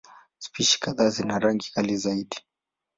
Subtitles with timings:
[0.45, 2.37] Spishi kadhaa zina rangi kali zaidi.